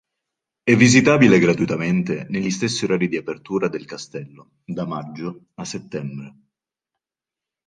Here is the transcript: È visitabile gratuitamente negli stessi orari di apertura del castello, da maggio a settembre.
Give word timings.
È 0.63 0.75
visitabile 0.75 1.37
gratuitamente 1.37 2.25
negli 2.31 2.49
stessi 2.49 2.85
orari 2.85 3.07
di 3.07 3.17
apertura 3.17 3.67
del 3.67 3.85
castello, 3.85 4.53
da 4.65 4.87
maggio 4.87 5.49
a 5.53 5.63
settembre. 5.63 6.37